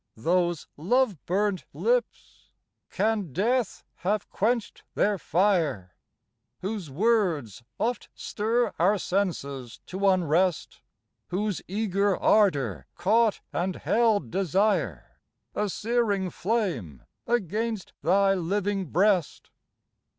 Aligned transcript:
Those 0.17 0.65
love 0.77 1.23
burnt 1.27 1.65
lips! 1.73 2.49
Can 2.89 3.31
death 3.33 3.83
have 3.97 4.27
quenched 4.31 4.81
their 4.95 5.19
fire? 5.19 5.95
Whose 6.61 6.89
words 6.89 7.61
oft 7.77 8.09
stir 8.15 8.73
our 8.79 8.97
senses 8.97 9.79
to 9.85 10.07
unrest? 10.09 10.81
Whose 11.27 11.61
eager 11.67 12.17
ardour 12.17 12.87
caught 12.95 13.41
and 13.53 13.75
held 13.75 14.31
desire, 14.31 15.19
A 15.53 15.69
searing 15.69 16.31
flame 16.31 17.03
against 17.27 17.93
thy 18.01 18.33
living 18.33 18.85
breast? 18.87 19.51